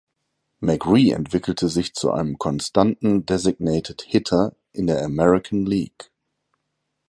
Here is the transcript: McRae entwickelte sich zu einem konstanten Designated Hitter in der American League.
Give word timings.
McRae 0.63 1.11
entwickelte 1.13 1.67
sich 1.69 1.93
zu 1.93 2.09
einem 2.11 2.39
konstanten 2.39 3.23
Designated 3.27 4.01
Hitter 4.01 4.55
in 4.71 4.87
der 4.87 5.05
American 5.05 5.67
League. 5.67 6.09